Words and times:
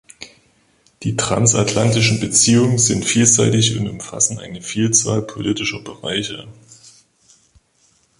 Die 1.03 1.15
transatlantischen 1.15 2.19
Beziehungen 2.19 2.79
sind 2.79 3.05
vielseitig 3.05 3.77
und 3.79 3.87
umfassen 3.87 4.39
eine 4.39 4.59
Vielzahl 4.63 5.21
politischer 5.21 5.83
Bereiche. 5.83 6.47